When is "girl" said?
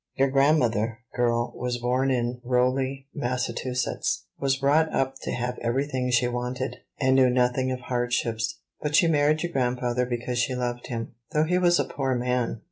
1.15-1.53